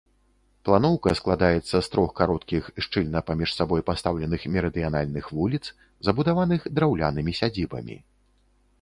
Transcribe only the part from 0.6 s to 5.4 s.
Планоўка складаецца з трох кароткіх, шчыльна паміж сабой пастаўленых мерыдыянальных